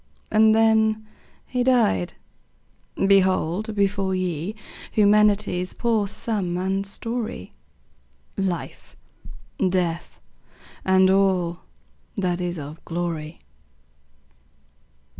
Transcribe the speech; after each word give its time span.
And 0.31 0.55
then 0.55 1.05
he 1.45 1.63
died! 1.63 2.13
Behold 3.05 3.75
before 3.75 4.15
ye 4.15 4.55
Humanity's 4.93 5.75
poor 5.75 6.07
sum 6.07 6.57
and 6.57 6.87
story; 6.87 7.53
Life, 8.35 8.95
Death, 9.59 10.19
and 10.83 11.11
all 11.11 11.59
that 12.15 12.41
is 12.41 12.57
of 12.57 12.83
glory. 12.83 13.41